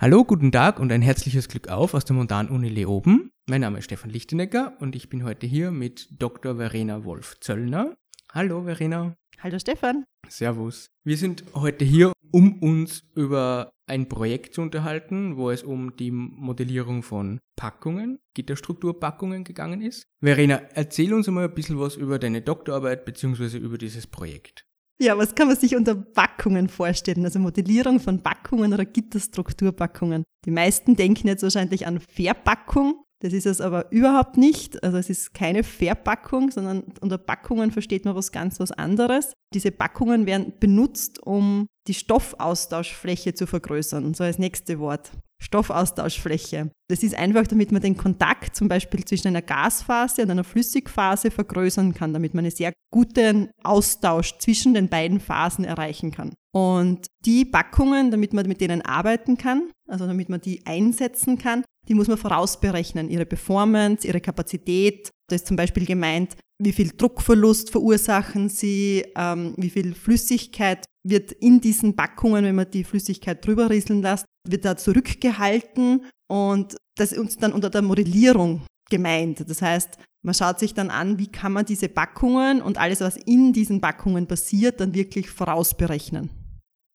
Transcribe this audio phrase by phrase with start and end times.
[0.00, 3.30] Hallo, guten Tag und ein herzliches Glück auf aus der Montan-Uni Leoben.
[3.48, 6.56] Mein Name ist Stefan Lichtenecker und ich bin heute hier mit Dr.
[6.56, 7.94] Verena Wolf-Zöllner.
[8.32, 9.14] Hallo, Verena.
[9.38, 10.04] Hallo, Stefan.
[10.28, 10.90] Servus.
[11.04, 16.10] Wir sind heute hier, um uns über ein Projekt zu unterhalten, wo es um die
[16.10, 20.08] Modellierung von Packungen, Gitterstrukturpackungen gegangen ist.
[20.20, 23.58] Verena, erzähl uns mal ein bisschen was über deine Doktorarbeit bzw.
[23.58, 24.66] über dieses Projekt.
[25.00, 27.24] Ja, was kann man sich unter Backungen vorstellen?
[27.24, 30.24] Also Modellierung von Backungen oder Gitterstrukturpackungen.
[30.44, 33.04] Die meisten denken jetzt wahrscheinlich an Verpackung.
[33.20, 34.82] Das ist es aber überhaupt nicht.
[34.84, 39.32] Also es ist keine Verpackung, sondern unter Packungen versteht man was ganz was anderes.
[39.52, 44.14] Diese Packungen werden benutzt, um die Stoffaustauschfläche zu vergrößern.
[44.14, 45.10] So als nächste Wort.
[45.44, 46.70] Stoffaustauschfläche.
[46.88, 51.30] Das ist einfach, damit man den Kontakt zum Beispiel zwischen einer Gasphase und einer Flüssigphase
[51.30, 56.34] vergrößern kann, damit man einen sehr guten Austausch zwischen den beiden Phasen erreichen kann.
[56.54, 61.64] Und die Packungen, damit man mit denen arbeiten kann, also damit man die einsetzen kann,
[61.88, 63.10] die muss man vorausberechnen.
[63.10, 65.10] Ihre Performance, ihre Kapazität.
[65.28, 71.32] Da ist zum Beispiel gemeint, wie viel Druckverlust verursachen sie, ähm, wie viel Flüssigkeit wird
[71.32, 77.12] in diesen Packungen, wenn man die Flüssigkeit drüber rieseln lässt, wird da zurückgehalten und das
[77.12, 79.48] ist uns dann unter der Modellierung gemeint.
[79.48, 83.16] Das heißt, man schaut sich dann an, wie kann man diese Packungen und alles, was
[83.16, 86.30] in diesen Packungen passiert, dann wirklich vorausberechnen.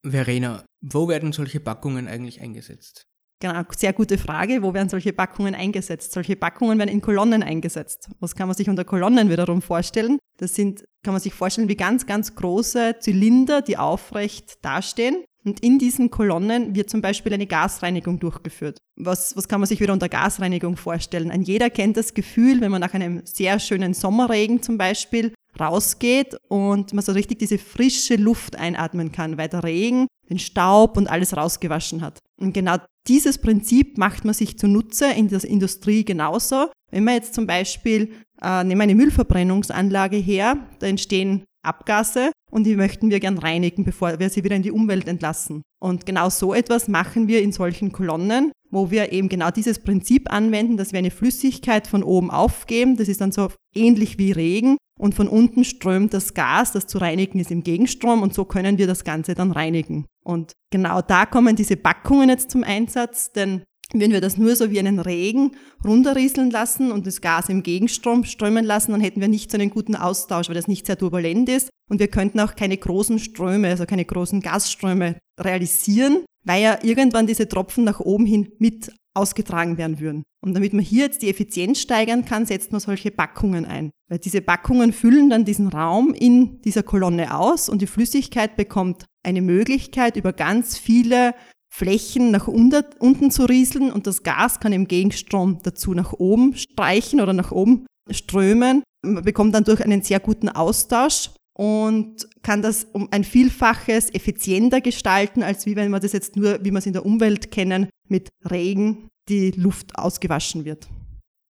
[0.03, 3.03] Verena, wo werden solche Packungen eigentlich eingesetzt?
[3.41, 4.61] Genau, sehr gute Frage.
[4.61, 6.11] Wo werden solche Packungen eingesetzt?
[6.11, 8.09] Solche Packungen werden in Kolonnen eingesetzt.
[8.19, 10.19] Was kann man sich unter Kolonnen wiederum vorstellen?
[10.37, 15.23] Das sind, kann man sich vorstellen, wie ganz, ganz große Zylinder, die aufrecht dastehen.
[15.45, 18.77] Und in diesen Kolonnen wird zum Beispiel eine Gasreinigung durchgeführt.
[18.97, 21.31] Was, was kann man sich wieder unter Gasreinigung vorstellen?
[21.31, 26.35] Ein jeder kennt das Gefühl, wenn man nach einem sehr schönen Sommerregen zum Beispiel rausgeht
[26.47, 31.09] und man so richtig diese frische Luft einatmen kann, weil der Regen den Staub und
[31.09, 32.19] alles rausgewaschen hat.
[32.39, 36.69] Und genau dieses Prinzip macht man sich zunutze in der Industrie genauso.
[36.91, 42.65] Wenn man jetzt zum Beispiel, äh, nehmen wir eine Müllverbrennungsanlage her, da entstehen Abgase und
[42.65, 45.61] die möchten wir gern reinigen, bevor wir sie wieder in die Umwelt entlassen.
[45.79, 50.31] Und genau so etwas machen wir in solchen Kolonnen, wo wir eben genau dieses Prinzip
[50.31, 52.97] anwenden, dass wir eine Flüssigkeit von oben aufgeben.
[52.97, 56.97] Das ist dann so ähnlich wie Regen und von unten strömt das Gas, das zu
[56.97, 60.05] reinigen ist, im Gegenstrom und so können wir das Ganze dann reinigen.
[60.23, 63.63] Und genau da kommen diese Packungen jetzt zum Einsatz, denn
[63.93, 65.51] wenn wir das nur so wie einen Regen
[65.83, 69.71] runterrieseln lassen und das Gas im Gegenstrom strömen lassen, dann hätten wir nicht so einen
[69.71, 71.69] guten Austausch, weil das nicht sehr turbulent ist.
[71.89, 77.25] Und wir könnten auch keine großen Ströme, also keine großen Gasströme realisieren, weil ja irgendwann
[77.25, 80.23] diese Tropfen nach oben hin mit ausgetragen werden würden.
[80.41, 83.91] Und damit man hier jetzt die Effizienz steigern kann, setzt man solche Packungen ein.
[84.07, 89.05] Weil diese Packungen füllen dann diesen Raum in dieser Kolonne aus und die Flüssigkeit bekommt
[89.23, 91.33] eine Möglichkeit, über ganz viele
[91.71, 97.21] Flächen nach unten zu rieseln und das Gas kann im Gegenstrom dazu nach oben streichen
[97.21, 98.83] oder nach oben strömen.
[99.05, 104.81] Man bekommt dann durch einen sehr guten Austausch und kann das um ein Vielfaches effizienter
[104.81, 107.89] gestalten, als wie wenn man das jetzt nur, wie wir es in der Umwelt kennen,
[108.07, 110.87] mit Regen die Luft ausgewaschen wird.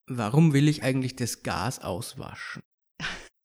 [0.09, 2.61] Warum will ich eigentlich das Gas auswaschen?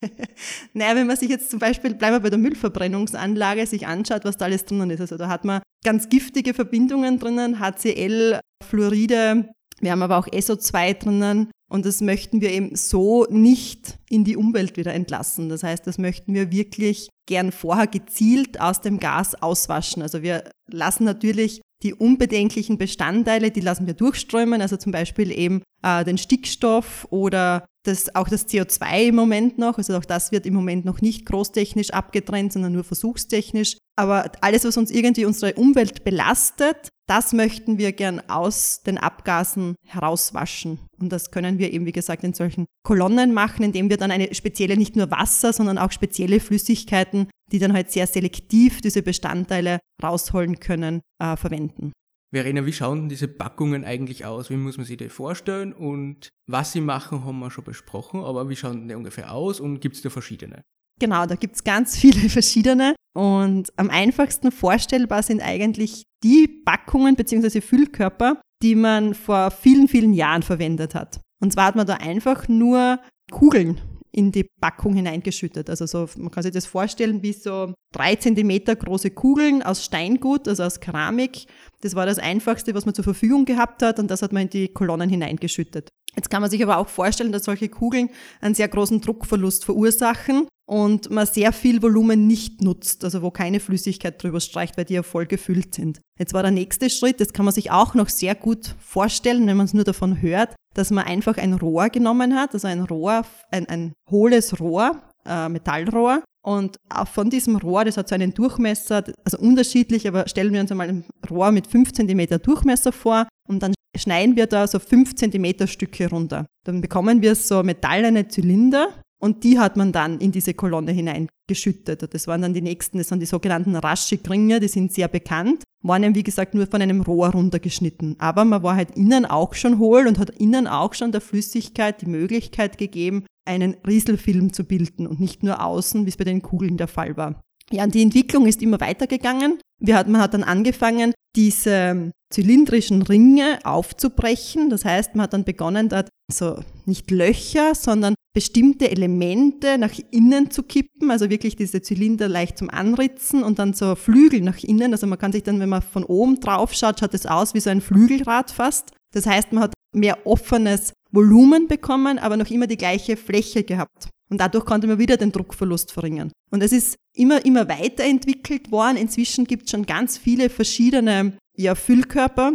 [0.73, 4.37] naja, wenn man sich jetzt zum Beispiel, bleiben wir bei der Müllverbrennungsanlage, sich anschaut, was
[4.37, 5.01] da alles drinnen ist.
[5.01, 9.49] Also da hat man ganz giftige Verbindungen drinnen, HCl, Fluoride,
[9.83, 14.37] wir haben aber auch SO2 drinnen und das möchten wir eben so nicht in die
[14.37, 15.49] Umwelt wieder entlassen.
[15.49, 20.03] Das heißt, das möchten wir wirklich gern vorher gezielt aus dem Gas auswaschen.
[20.03, 25.63] Also wir lassen natürlich die unbedenklichen Bestandteile, die lassen wir durchströmen, also zum Beispiel eben
[25.83, 30.47] äh, den Stickstoff oder das, auch das CO2 im Moment noch, also auch das wird
[30.47, 33.77] im Moment noch nicht großtechnisch abgetrennt, sondern nur versuchstechnisch.
[33.97, 39.75] Aber alles, was uns irgendwie unsere Umwelt belastet, das möchten wir gern aus den Abgasen
[39.87, 40.79] herauswaschen.
[40.99, 44.35] Und das können wir eben, wie gesagt, in solchen Kolonnen machen, indem wir dann eine
[44.35, 49.81] spezielle, nicht nur Wasser, sondern auch spezielle Flüssigkeiten, die dann halt sehr selektiv diese Bestandteile
[50.03, 51.93] rausholen können, äh, verwenden.
[52.33, 54.49] Verena, wie schauen diese Packungen eigentlich aus?
[54.49, 55.75] Wie muss man sich die vorstellen?
[55.75, 59.81] Und was sie machen, haben wir schon besprochen, aber wie schauen die ungefähr aus und
[59.81, 60.63] gibt es da verschiedene?
[61.03, 62.95] Genau, da gibt es ganz viele verschiedene.
[63.13, 67.61] Und am einfachsten vorstellbar sind eigentlich die Packungen bzw.
[67.61, 71.21] Füllkörper, die man vor vielen, vielen Jahren verwendet hat.
[71.43, 73.01] Und zwar hat man da einfach nur
[73.33, 73.81] Kugeln
[74.13, 75.69] in die Packung hineingeschüttet.
[75.69, 80.47] Also so, man kann sich das vorstellen wie so drei Zentimeter große Kugeln aus Steingut,
[80.47, 81.47] also aus Keramik.
[81.81, 84.51] Das war das Einfachste, was man zur Verfügung gehabt hat und das hat man in
[84.51, 85.89] die Kolonnen hineingeschüttet.
[86.15, 88.11] Jetzt kann man sich aber auch vorstellen, dass solche Kugeln
[88.41, 93.61] einen sehr großen Druckverlust verursachen und man sehr viel Volumen nicht nutzt, also wo keine
[93.61, 96.01] Flüssigkeit drüber streicht, weil die ja voll gefüllt sind.
[96.19, 99.59] Jetzt war der nächste Schritt, das kann man sich auch noch sehr gut vorstellen, wenn
[99.59, 103.27] man es nur davon hört, dass man einfach ein Rohr genommen hat, also ein Rohr,
[103.51, 106.77] ein, ein hohles Rohr, äh, Metallrohr, und
[107.13, 110.89] von diesem Rohr, das hat so einen Durchmesser, also unterschiedlich, aber stellen wir uns einmal
[110.89, 115.69] ein Rohr mit 5 cm Durchmesser vor und dann schneiden wir da so 5 cm
[115.69, 116.47] Stücke runter.
[116.65, 118.89] Dann bekommen wir so metallene Zylinder
[119.23, 122.13] und die hat man dann in diese Kolonne hineingeschüttet.
[122.13, 126.17] Das waren dann die nächsten, das sind die sogenannten Raschig-Ringe, die sind sehr bekannt, waren
[126.17, 128.17] wie gesagt nur von einem Rohr runtergeschnitten.
[128.19, 132.03] Aber man war halt innen auch schon hohl und hat innen auch schon der Flüssigkeit
[132.03, 136.43] die Möglichkeit gegeben, einen Rieselfilm zu bilden und nicht nur außen, wie es bei den
[136.43, 137.41] Kugeln der Fall war.
[137.71, 139.59] Ja, und die Entwicklung ist immer weitergegangen.
[139.91, 144.71] Hat, man hat dann angefangen, diese zylindrischen Ringe aufzubrechen.
[144.71, 150.51] Das heißt, man hat dann begonnen, dort so nicht Löcher, sondern bestimmte Elemente nach innen
[150.51, 154.93] zu kippen, also wirklich diese Zylinder leicht zum Anritzen und dann so Flügel nach innen.
[154.93, 157.61] Also man kann sich dann, wenn man von oben drauf schaut, schaut es aus wie
[157.61, 158.93] so ein Flügelrad fast.
[159.13, 164.09] Das heißt, man hat mehr offenes Volumen bekommen, aber noch immer die gleiche Fläche gehabt.
[164.31, 166.33] Und dadurch konnte man wieder den Druckverlust verringern.
[166.51, 168.97] Und es ist immer, immer weiterentwickelt worden.
[168.97, 172.55] Inzwischen gibt es schon ganz viele verschiedene ja, Füllkörper,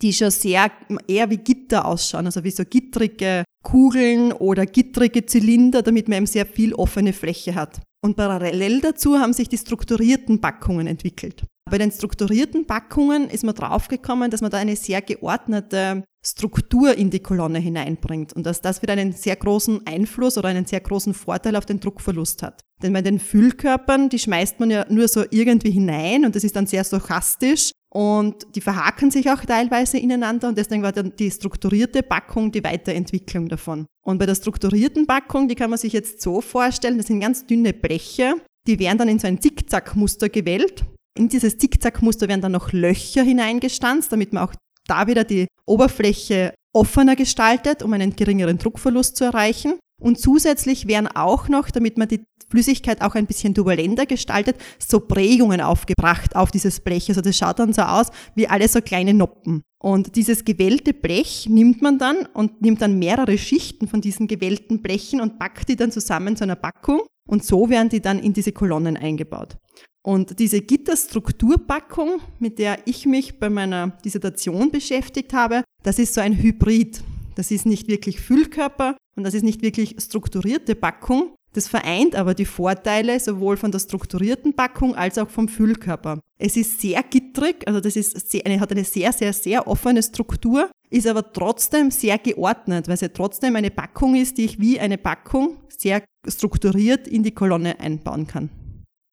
[0.00, 0.70] die schon sehr
[1.06, 6.26] eher wie Gitter ausschauen, also wie so gittrige Kugeln oder gittrige Zylinder, damit man eben
[6.26, 7.80] sehr viel offene Fläche hat.
[8.04, 11.44] Und parallel dazu haben sich die strukturierten Packungen entwickelt.
[11.70, 17.10] Bei den strukturierten Packungen ist man draufgekommen, dass man da eine sehr geordnete Struktur in
[17.10, 21.14] die Kolonne hineinbringt und dass das wieder einen sehr großen Einfluss oder einen sehr großen
[21.14, 22.62] Vorteil auf den Druckverlust hat.
[22.82, 26.54] Denn bei den Füllkörpern, die schmeißt man ja nur so irgendwie hinein und das ist
[26.54, 31.30] dann sehr stochastisch und die verhaken sich auch teilweise ineinander und deswegen war dann die
[31.30, 33.86] strukturierte Packung die Weiterentwicklung davon.
[34.04, 37.46] Und bei der strukturierten Packung, die kann man sich jetzt so vorstellen, das sind ganz
[37.46, 38.34] dünne Bleche,
[38.66, 40.84] die werden dann in so ein Zickzackmuster gewählt.
[41.18, 44.54] In dieses Zickzackmuster werden dann noch Löcher hineingestanzt, damit man auch
[44.86, 49.74] da wieder die Oberfläche offener gestaltet, um einen geringeren Druckverlust zu erreichen.
[50.00, 55.00] Und zusätzlich werden auch noch, damit man die Flüssigkeit auch ein bisschen turbulenter gestaltet, so
[55.00, 57.08] Prägungen aufgebracht auf dieses Blech.
[57.08, 59.62] Also das schaut dann so aus wie alle so kleine Noppen.
[59.82, 64.82] Und dieses gewellte Blech nimmt man dann und nimmt dann mehrere Schichten von diesen gewellten
[64.82, 67.00] Blechen und packt die dann zusammen zu einer Packung.
[67.26, 69.56] Und so werden die dann in diese Kolonnen eingebaut.
[70.02, 76.20] Und diese Gitterstrukturpackung, mit der ich mich bei meiner Dissertation beschäftigt habe, das ist so
[76.20, 77.02] ein Hybrid.
[77.36, 82.34] Das ist nicht wirklich Füllkörper und das ist nicht wirklich strukturierte Packung, das vereint aber
[82.34, 86.20] die Vorteile sowohl von der strukturierten Packung als auch vom Füllkörper.
[86.38, 90.02] Es ist sehr gittrig, also das ist sehr, eine, hat eine sehr, sehr, sehr offene
[90.02, 94.60] Struktur, ist aber trotzdem sehr geordnet, weil es ja trotzdem eine Packung ist, die ich
[94.60, 98.48] wie eine Packung sehr strukturiert in die Kolonne einbauen kann.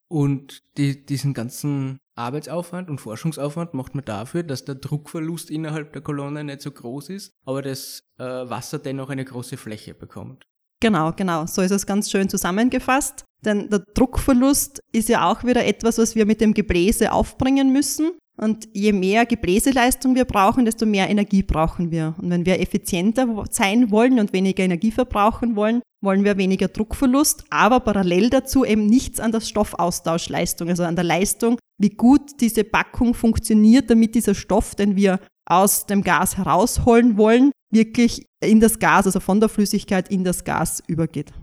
[0.09, 6.01] Und die, diesen ganzen Arbeitsaufwand und Forschungsaufwand macht man dafür, dass der Druckverlust innerhalb der
[6.01, 10.45] Kolonne nicht so groß ist, aber das äh, Wasser dennoch eine große Fläche bekommt.
[10.81, 11.45] Genau, genau.
[11.45, 13.23] So ist es ganz schön zusammengefasst.
[13.45, 18.11] Denn der Druckverlust ist ja auch wieder etwas, was wir mit dem Gebläse aufbringen müssen.
[18.39, 22.15] Und je mehr Gebläseleistung wir brauchen, desto mehr Energie brauchen wir.
[22.21, 27.43] Und wenn wir effizienter sein wollen und weniger Energie verbrauchen wollen, wollen wir weniger Druckverlust,
[27.49, 32.63] aber parallel dazu eben nichts an der Stoffaustauschleistung, also an der Leistung, wie gut diese
[32.63, 38.79] Packung funktioniert, damit dieser Stoff, den wir aus dem Gas herausholen wollen, wirklich in das
[38.79, 41.33] Gas, also von der Flüssigkeit in das Gas übergeht.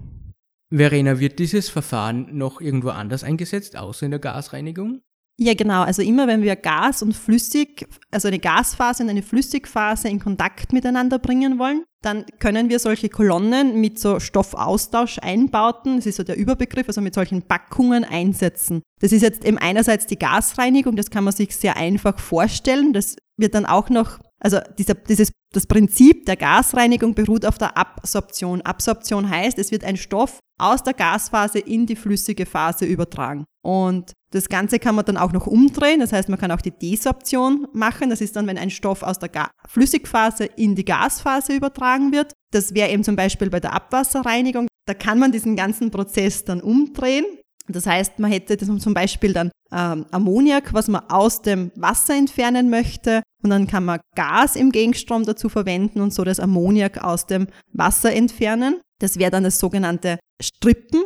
[0.74, 5.02] Verena, wird dieses Verfahren noch irgendwo anders eingesetzt, außer in der Gasreinigung?
[5.38, 5.82] Ja, genau.
[5.82, 10.72] Also immer wenn wir Gas und Flüssig, also eine Gasphase und eine Flüssigphase in Kontakt
[10.72, 16.36] miteinander bringen wollen, dann können wir solche Kolonnen mit so Stoffaustausch-Einbauten, das ist so der
[16.36, 18.82] Überbegriff, also mit solchen Packungen einsetzen.
[19.00, 22.94] Das ist jetzt eben einerseits die Gasreinigung, das kann man sich sehr einfach vorstellen.
[22.94, 27.76] Das wird dann auch noch also dieser, dieses, das Prinzip der Gasreinigung beruht auf der
[27.76, 28.60] Absorption.
[28.62, 33.44] Absorption heißt, es wird ein Stoff aus der Gasphase in die flüssige Phase übertragen.
[33.62, 36.00] Und das Ganze kann man dann auch noch umdrehen.
[36.00, 38.10] Das heißt, man kann auch die Desorption machen.
[38.10, 42.32] Das ist dann, wenn ein Stoff aus der Ga Flüssigphase in die Gasphase übertragen wird.
[42.52, 44.66] Das wäre eben zum Beispiel bei der Abwasserreinigung.
[44.86, 47.24] Da kann man diesen ganzen Prozess dann umdrehen.
[47.68, 52.70] Das heißt, man hätte zum Beispiel dann ähm, Ammoniak, was man aus dem Wasser entfernen
[52.70, 53.22] möchte.
[53.42, 57.48] Und dann kann man Gas im Gegenstrom dazu verwenden und so das Ammoniak aus dem
[57.72, 58.80] Wasser entfernen.
[59.00, 61.04] Das wäre dann das sogenannte Strippen.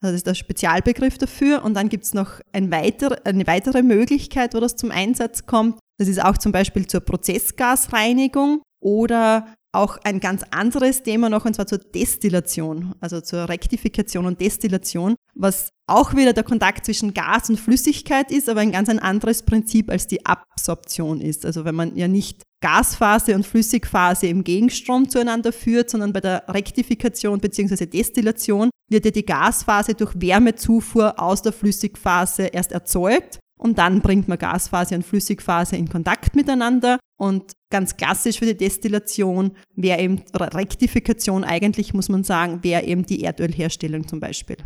[0.00, 1.64] Das ist der Spezialbegriff dafür.
[1.64, 5.78] Und dann gibt es noch ein weiter, eine weitere Möglichkeit, wo das zum Einsatz kommt.
[5.98, 11.54] Das ist auch zum Beispiel zur Prozessgasreinigung oder auch ein ganz anderes Thema noch, und
[11.54, 17.48] zwar zur Destillation, also zur Rektifikation und Destillation, was auch wieder der Kontakt zwischen Gas
[17.48, 21.46] und Flüssigkeit ist, aber ein ganz ein anderes Prinzip als die Absorption ist.
[21.46, 26.44] Also wenn man ja nicht Gasphase und Flüssigphase im Gegenstrom zueinander führt, sondern bei der
[26.48, 27.86] Rektifikation bzw.
[27.86, 34.26] Destillation wird ja die Gasphase durch Wärmezufuhr aus der Flüssigphase erst erzeugt und dann bringt
[34.26, 36.98] man Gasphase und Flüssigphase in Kontakt miteinander.
[37.16, 43.04] Und ganz klassisch für die Destillation wäre eben Rektifikation eigentlich, muss man sagen, wäre eben
[43.04, 44.58] die Erdölherstellung zum Beispiel.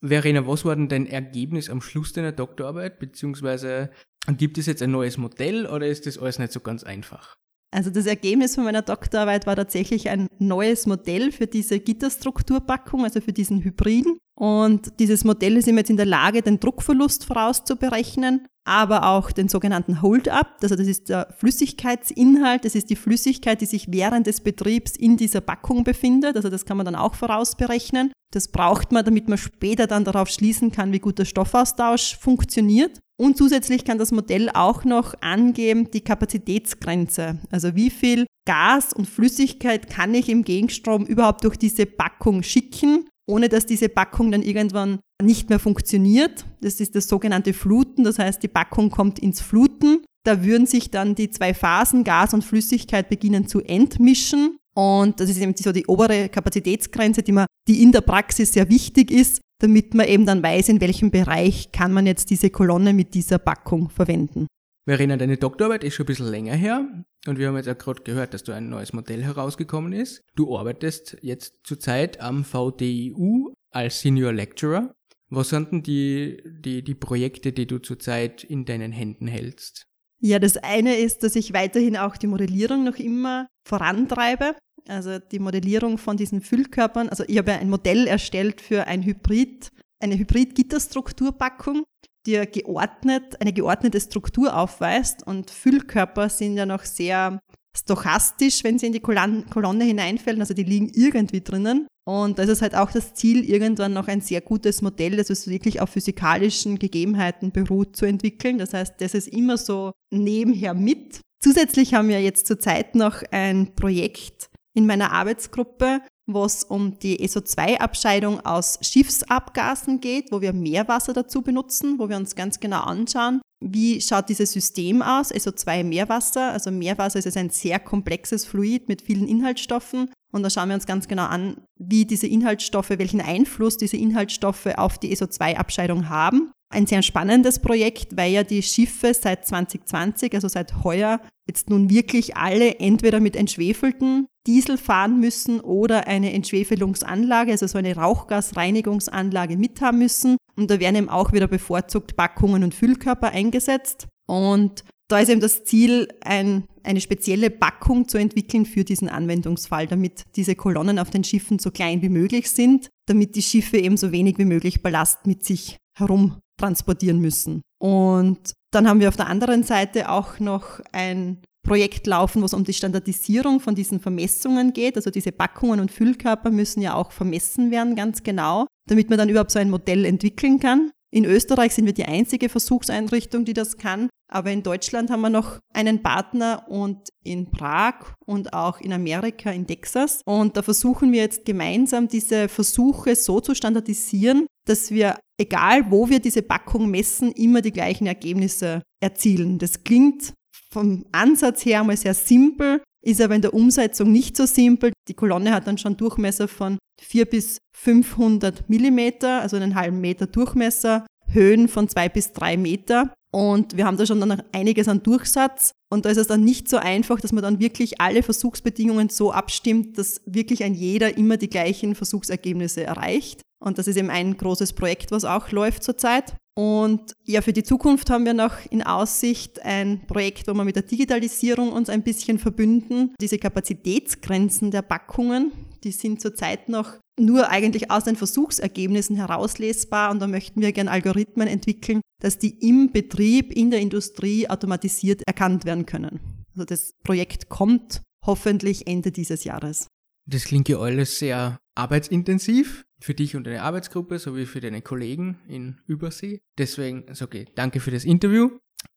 [0.00, 3.00] Verena, was war denn dein Ergebnis am Schluss deiner Doktorarbeit?
[3.00, 3.90] Beziehungsweise
[4.36, 7.36] gibt es jetzt ein neues Modell oder ist das alles nicht so ganz einfach?
[7.70, 13.20] Also das Ergebnis von meiner Doktorarbeit war tatsächlich ein neues Modell für diese Gitterstrukturpackung, also
[13.20, 14.18] für diesen Hybriden.
[14.34, 19.48] Und dieses Modell ist immer jetzt in der Lage, den Druckverlust vorauszuberechnen, aber auch den
[19.48, 20.58] sogenannten Hold-up.
[20.62, 25.16] Also das ist der Flüssigkeitsinhalt, das ist die Flüssigkeit, die sich während des Betriebs in
[25.16, 26.36] dieser Packung befindet.
[26.36, 28.12] Also das kann man dann auch vorausberechnen.
[28.32, 33.00] Das braucht man, damit man später dann darauf schließen kann, wie gut der Stoffaustausch funktioniert.
[33.20, 37.38] Und zusätzlich kann das Modell auch noch angeben die Kapazitätsgrenze.
[37.50, 43.08] Also wie viel Gas und Flüssigkeit kann ich im Gegenstrom überhaupt durch diese Packung schicken,
[43.28, 46.46] ohne dass diese Packung dann irgendwann nicht mehr funktioniert.
[46.60, 50.04] Das ist das sogenannte Fluten, das heißt, die Packung kommt ins Fluten.
[50.24, 54.58] Da würden sich dann die zwei Phasen Gas und Flüssigkeit beginnen zu entmischen.
[54.74, 58.68] Und das ist eben so die obere Kapazitätsgrenze, die, man, die in der Praxis sehr
[58.68, 62.92] wichtig ist, damit man eben dann weiß, in welchem Bereich kann man jetzt diese Kolonne
[62.92, 64.46] mit dieser Packung verwenden.
[64.86, 66.88] Verena, deine Doktorarbeit ist schon ein bisschen länger her
[67.26, 70.22] und wir haben jetzt auch gerade gehört, dass du ein neues Modell herausgekommen ist.
[70.34, 74.94] Du arbeitest jetzt zurzeit am VDIU als Senior Lecturer.
[75.28, 79.86] Was sind denn die, die, die Projekte, die du zurzeit in deinen Händen hältst?
[80.20, 84.56] Ja, das eine ist, dass ich weiterhin auch die Modellierung noch immer vorantreibe.
[84.88, 87.08] Also die Modellierung von diesen Füllkörpern.
[87.08, 91.84] Also ich habe ein Modell erstellt für ein Hybrid, eine Hybrid-Gitterstrukturpackung
[92.26, 95.26] die geordnet, eine geordnete Struktur aufweist.
[95.26, 97.40] Und Füllkörper sind ja noch sehr
[97.76, 100.40] stochastisch, wenn sie in die Kolonne hineinfällen.
[100.40, 101.86] Also die liegen irgendwie drinnen.
[102.06, 105.30] Und da ist es halt auch das Ziel, irgendwann noch ein sehr gutes Modell, das
[105.30, 108.58] es wirklich auf physikalischen Gegebenheiten beruht, zu entwickeln.
[108.58, 111.20] Das heißt, das ist immer so nebenher mit.
[111.40, 117.18] Zusätzlich haben wir jetzt zurzeit noch ein Projekt in meiner Arbeitsgruppe, wo es um die
[117.26, 123.40] SO2-Abscheidung aus Schiffsabgasen geht, wo wir Meerwasser dazu benutzen, wo wir uns ganz genau anschauen,
[123.60, 126.52] wie schaut dieses System aus, SO2 Meerwasser.
[126.52, 130.10] Also Meerwasser ist ein sehr komplexes Fluid mit vielen Inhaltsstoffen.
[130.30, 134.66] Und da schauen wir uns ganz genau an, wie diese Inhaltsstoffe, welchen Einfluss diese Inhaltsstoffe
[134.76, 136.52] auf die SO2-Abscheidung haben.
[136.70, 141.88] Ein sehr spannendes Projekt, weil ja die Schiffe seit 2020, also seit heuer, jetzt nun
[141.88, 149.56] wirklich alle entweder mit entschwefelten Diesel fahren müssen oder eine Entschwefelungsanlage, also so eine Rauchgasreinigungsanlage
[149.56, 150.36] mithaben müssen.
[150.58, 154.08] Und da werden eben auch wieder bevorzugt Packungen und Füllkörper eingesetzt.
[154.26, 159.86] Und da ist eben das Ziel, ein, eine spezielle Packung zu entwickeln für diesen Anwendungsfall,
[159.86, 163.96] damit diese Kolonnen auf den Schiffen so klein wie möglich sind, damit die Schiffe eben
[163.96, 167.62] so wenig wie möglich Ballast mit sich herum transportieren müssen.
[167.80, 172.54] Und dann haben wir auf der anderen Seite auch noch ein Projekt laufen, wo es
[172.54, 174.96] um die Standardisierung von diesen Vermessungen geht.
[174.96, 179.28] Also diese Packungen und Füllkörper müssen ja auch vermessen werden, ganz genau, damit man dann
[179.28, 180.90] überhaupt so ein Modell entwickeln kann.
[181.10, 184.10] In Österreich sind wir die einzige Versuchseinrichtung, die das kann.
[184.30, 189.50] Aber in Deutschland haben wir noch einen Partner und in Prag und auch in Amerika,
[189.50, 190.20] in Texas.
[190.26, 196.10] Und da versuchen wir jetzt gemeinsam diese Versuche so zu standardisieren, dass wir, egal wo
[196.10, 199.58] wir diese Packung messen, immer die gleichen Ergebnisse erzielen.
[199.58, 200.34] Das klingt
[200.70, 204.92] vom Ansatz her einmal sehr simpel, ist aber in der Umsetzung nicht so simpel.
[205.08, 210.26] Die Kolonne hat dann schon Durchmesser von 4 bis 500 Millimeter, also einen halben Meter
[210.26, 213.12] Durchmesser, Höhen von zwei bis drei Meter.
[213.30, 215.72] Und wir haben da schon dann einiges an Durchsatz.
[215.90, 219.32] Und da ist es dann nicht so einfach, dass man dann wirklich alle Versuchsbedingungen so
[219.32, 223.42] abstimmt, dass wirklich ein jeder immer die gleichen Versuchsergebnisse erreicht.
[223.64, 226.36] Und das ist eben ein großes Projekt, was auch läuft zurzeit.
[226.58, 230.74] Und ja, für die Zukunft haben wir noch in Aussicht ein Projekt, wo wir mit
[230.74, 233.14] der Digitalisierung uns ein bisschen verbünden.
[233.20, 235.52] Diese Kapazitätsgrenzen der Packungen,
[235.84, 240.90] die sind zurzeit noch nur eigentlich aus den Versuchsergebnissen herauslesbar und da möchten wir gerne
[240.90, 246.44] Algorithmen entwickeln, dass die im Betrieb, in der Industrie automatisiert erkannt werden können.
[246.54, 249.86] Also das Projekt kommt hoffentlich Ende dieses Jahres.
[250.28, 255.38] Das klingt ja alles sehr arbeitsintensiv für dich und deine Arbeitsgruppe sowie für deine Kollegen
[255.48, 256.40] in Übersee.
[256.58, 258.50] Deswegen sage ich danke für das Interview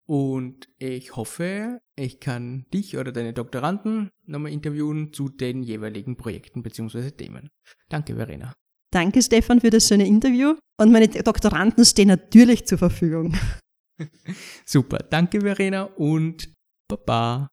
[0.05, 6.63] Und ich hoffe, ich kann dich oder deine Doktoranden nochmal interviewen zu den jeweiligen Projekten
[6.63, 7.11] bzw.
[7.11, 7.49] Themen.
[7.87, 8.53] Danke, Verena.
[8.91, 10.55] Danke, Stefan, für das schöne Interview.
[10.77, 13.37] Und meine Doktoranden stehen natürlich zur Verfügung.
[14.65, 14.97] Super.
[14.97, 16.51] Danke, Verena, und
[16.89, 17.50] Baba.